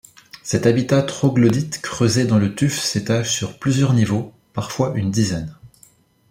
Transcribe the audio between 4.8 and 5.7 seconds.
une dizaine.